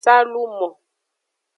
[0.03, 0.67] Salumo.